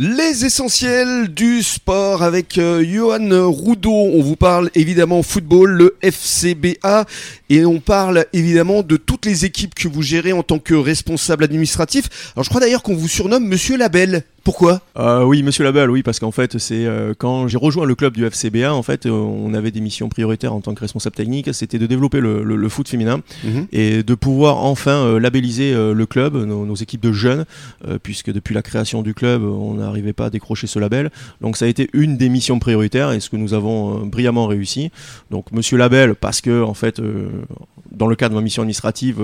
[0.00, 3.90] Les essentiels du sport avec euh, Johan Roudot.
[3.90, 7.04] On vous parle évidemment football, le FCBA,
[7.50, 11.42] et on parle évidemment de toutes les équipes que vous gérez en tant que responsable
[11.42, 12.32] administratif.
[12.36, 14.22] Alors je crois d'ailleurs qu'on vous surnomme Monsieur Label.
[14.44, 17.94] Pourquoi euh, Oui, Monsieur Label, oui, parce qu'en fait, c'est euh, quand j'ai rejoint le
[17.94, 21.16] club du FCBA, en fait, euh, on avait des missions prioritaires en tant que responsable
[21.16, 23.66] technique, c'était de développer le, le- le foot féminin Mhm.
[23.72, 27.44] et de pouvoir enfin labelliser le club, nos, nos équipes de jeunes,
[28.02, 31.10] puisque depuis la création du club, on n'arrivait pas à décrocher ce label.
[31.42, 34.90] Donc ça a été une des missions prioritaires et ce que nous avons brillamment réussi.
[35.30, 37.00] Donc Monsieur Label, parce que en fait,
[37.92, 39.18] dans le cadre de ma mission administrative,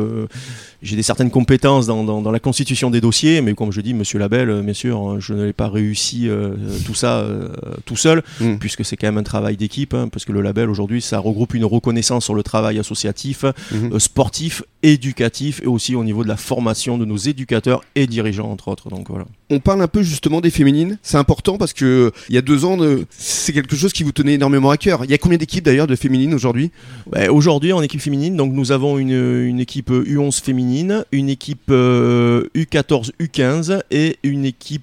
[0.82, 3.94] j'ai des certaines compétences dans, dans- dans la constitution des dossiers, mais comme je dis,
[3.94, 6.54] Monsieur Label, bien sûr, je ne l'ai pas réussi euh,
[6.86, 7.48] tout ça euh,
[7.84, 8.56] tout seul, Mm.
[8.58, 11.54] puisque c'est quand même un travail d'équipe, hein, parce que le label aujourd'hui, ça regroupe
[11.54, 13.92] une reconnaissance sur le travail associatif, Mhm.
[13.94, 18.50] euh, sportif, éducatif, et aussi au niveau de la formation de nos éducateurs et dirigeants,
[18.50, 18.88] entre autres.
[18.90, 19.26] Donc voilà.
[19.50, 20.98] On parle un peu justement des féminines.
[21.02, 22.78] C'est important parce que il y a deux ans,
[23.10, 25.04] c'est quelque chose qui vous tenait énormément à cœur.
[25.04, 26.70] Il y a combien d'équipes d'ailleurs de féminines aujourd'hui?
[27.12, 29.10] Ouais, Aujourd'hui, en équipe féminine, donc nous avons une,
[29.44, 34.82] une équipe U11 féminine, une équipe euh, U14, U15 et une équipe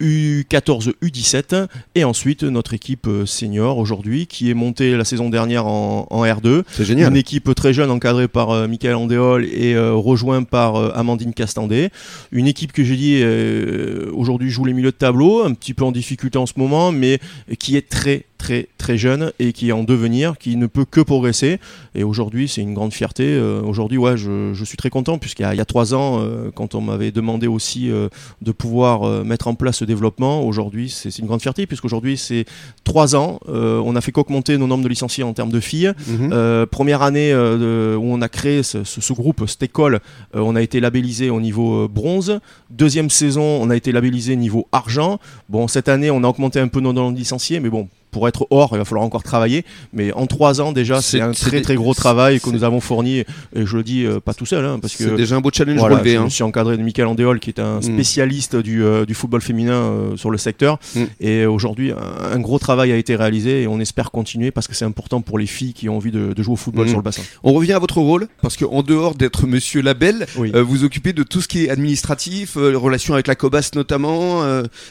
[0.00, 5.66] U14, U17 et ensuite notre équipe euh, senior aujourd'hui qui est montée la saison dernière
[5.66, 6.62] en, en R2.
[6.72, 10.90] C'est Une équipe très jeune encadrée par euh, Michael Andéol et euh, rejoint par euh,
[10.94, 11.90] Amandine Castandé.
[12.32, 15.84] Une équipe que j'ai dit euh, aujourd'hui joue les milieux de tableau, un petit peu
[15.84, 17.18] en difficulté en ce moment, mais
[17.58, 21.00] qui est très très très jeune et qui est en devenir, qui ne peut que
[21.02, 21.60] progresser.
[21.94, 23.24] Et aujourd'hui, c'est une grande fierté.
[23.26, 26.50] Euh, aujourd'hui, ouais, je, je suis très content puisqu'il y y a trois ans, euh,
[26.54, 28.08] quand on m'avait demandé aussi euh,
[28.40, 32.46] de pouvoir mettre en place ce développement, aujourd'hui, c'est une grande fierté puisqu'aujourd'hui, c'est
[32.84, 33.38] trois ans.
[33.46, 35.92] On a fait qu'augmenter nos nombres de licenciés en termes de filles.
[36.08, 36.66] Mhm.
[36.70, 40.00] Première année de- où on a créé ce, ce- ce groupe, cette école,
[40.34, 42.40] on a été labellisé au niveau bronze.
[42.70, 45.18] Deuxième saison, on a été labellisé niveau argent.
[45.48, 47.88] Bon, cette année, on a augmenté un peu nos nombres de licenciés, mais bon.
[48.10, 49.64] Pour être or, il va falloir encore travailler.
[49.92, 52.50] Mais en trois ans déjà, C'est- c'est un c'est très très gros travail que c'est-
[52.52, 53.18] nous avons fourni.
[53.18, 53.24] Et
[53.66, 55.78] je le dis euh, pas tout seul, hein, parce C'est que déjà un beau challenge
[55.78, 56.12] voilà, relevé.
[56.14, 56.24] je hein.
[56.24, 57.82] me suis encadré de Michael Andéol, qui est un Mm.
[57.82, 60.78] spécialiste du, euh, du football féminin euh, sur le secteur.
[60.94, 61.02] Mm.
[61.20, 61.96] Et aujourd'hui, un,
[62.34, 65.38] un gros travail a été réalisé et on espère continuer parce que c'est important pour
[65.38, 66.88] les filles qui ont envie de, de jouer au football Mm.
[66.88, 67.22] sur le bassin.
[67.44, 70.52] On revient à votre rôle parce que en dehors d'être Monsieur Label, Oui.
[70.54, 74.42] vous occupez de tout ce qui est administratif, relations avec la Cobas notamment,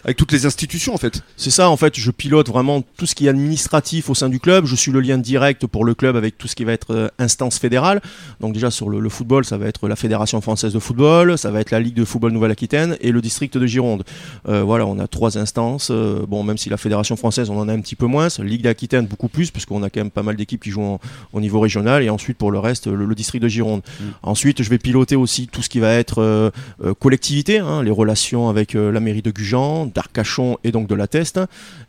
[0.03, 1.21] avec toutes les institutions en fait.
[1.37, 4.39] C'est ça, en fait, je pilote vraiment tout ce qui est administratif au sein du
[4.39, 4.65] club.
[4.65, 7.07] Je suis le lien direct pour le club avec tout ce qui va être euh,
[7.19, 8.01] instance fédérale.
[8.39, 11.51] Donc déjà sur le, le football, ça va être la Fédération française de football, ça
[11.51, 14.03] va être la Ligue de football Nouvelle-Aquitaine et le district de Gironde.
[14.47, 15.89] Euh, voilà, on a trois instances.
[15.91, 18.27] Euh, bon, même si la Fédération française, on en a un petit peu moins.
[18.39, 20.99] Ligue d'Aquitaine, beaucoup plus, puisqu'on a quand même pas mal d'équipes qui jouent en-
[21.33, 22.03] au niveau régional.
[22.03, 23.81] Et ensuite, pour le reste, le, le district de Gironde.
[24.23, 26.51] Ensuite, je vais piloter aussi tout ce qui va être euh,
[26.99, 31.07] collectivité, hein, les relations avec euh, la mairie de Gujan, d'Arcachon et donc de la
[31.07, 31.39] Teste.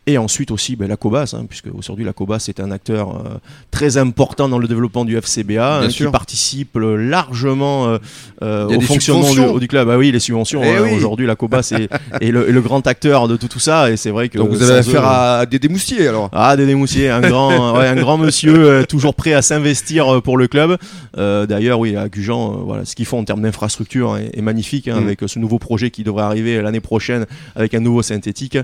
[0.07, 3.39] Et ensuite aussi ben, la COBAS, hein, puisque aujourd'hui la COBAS est un acteur euh,
[3.71, 7.99] très important dans le développement du FCBA, hein, qui participe euh, largement
[8.43, 9.89] euh, au des fonctionnement du, club.
[9.91, 10.63] Ah oui, les subventions.
[10.63, 10.91] Eh hein, oui.
[10.95, 11.89] Aujourd'hui, la COBAS est,
[12.21, 13.91] est le, est le grand acteur de tout, tout ça.
[13.91, 16.29] Et c'est vrai que Donc vous avez affaire à des démoustiers alors?
[16.33, 20.47] ah, Dédé Moussier, un grand, ouais, un grand monsieur, toujours prêt à s'investir pour le
[20.47, 20.77] club.
[21.17, 25.01] D'ailleurs, oui, à Gujan, voilà, ce qu'ils font en termes d'infrastructure est, est magnifique, hein,
[25.01, 25.05] Mm.
[25.05, 27.27] avec ce nouveau projet qui devrait arriver l'année prochaine
[27.57, 28.59] avec un nouveau synthétique.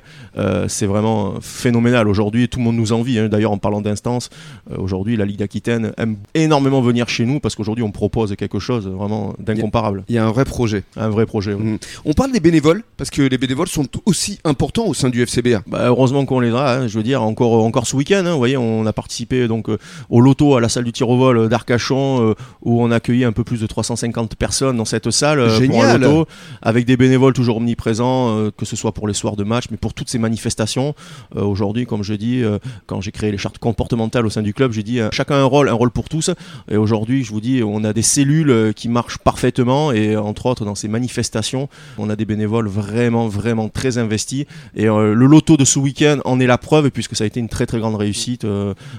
[0.68, 2.08] C'est vraiment phénoménal.
[2.08, 3.18] Aujourd'hui, tout le monde nous envie.
[3.18, 3.28] hein.
[3.28, 4.28] D'ailleurs, en parlant d'instance,
[4.70, 8.58] euh, aujourd'hui, la Ligue d'Aquitaine aime énormément venir chez nous parce qu'aujourd'hui, on propose quelque
[8.58, 10.04] chose vraiment d'incomparable.
[10.08, 10.84] Il y a un vrai projet.
[10.96, 11.54] Un vrai projet.
[11.54, 11.78] Mm.
[12.04, 15.62] On parle des bénévoles parce que les bénévoles sont aussi importants au sein du FCBA.
[15.66, 18.38] Bah, heureusement qu'on les a, hein, je veux dire, encore, encore ce week-end, hein, vous
[18.38, 19.78] voyez, on a participé donc euh,
[20.10, 23.24] au loto à la salle du tir au vol d'Arcachon, euh, où on a accueilli
[23.24, 26.26] un peu plus de 350 personnes dans cette salle pour un loto,
[26.62, 29.94] avec des bénévoles toujours omniprésents, que ce soit pour les soirs de match, mais pour
[29.94, 30.94] toutes ces manifestations.
[31.34, 34.72] Aujourd'hui, comme je dis, euh, quand j'ai créé les chartes comportementales au sein du club,
[34.72, 36.30] j'ai dit euh, chacun un rôle, un rôle pour tous.
[36.70, 40.46] Et aujourd'hui, je vous dis, on a des cellules euh, qui marchent parfaitement, et entre
[40.46, 44.44] autres, dans ces manifestations, on a des bénévoles vraiment, vraiment très investis.
[44.74, 47.40] Et euh, le loto de ce week-end en est la preuve, puisque ça a été
[47.40, 48.46] une très très grande réussite,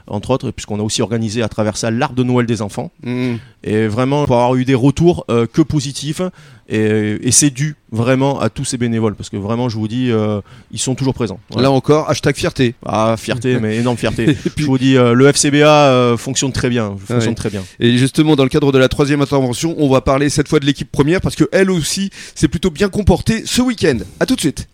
[0.08, 2.92] entre autres, puisqu'on a aussi organisé à travers ça l'arbre de Noël des enfants.
[3.04, 3.36] Mm.
[3.64, 6.22] Et vraiment, pour avoir eu des retours que positifs,
[6.70, 10.12] et, et c'est dû vraiment à tous ces bénévoles, parce que vraiment, je vous dis,
[10.12, 10.42] euh,
[10.72, 11.40] ils sont toujours présents.
[11.56, 12.76] Là encore, hashtag fierté.
[12.86, 14.26] Ah, fierté, mais énorme fierté.
[14.56, 17.36] Puis- Je vous dis, euh, le FCBA euh, fonctionne très bien, fonctionne Ouais.
[17.36, 17.64] très bien.
[17.80, 20.66] Et justement, dans le cadre de la troisième intervention, on va parler cette fois de
[20.66, 24.00] l'équipe première parce que elle aussi s'est plutôt bien comportée ce week-end.
[24.20, 24.68] À tout de suite.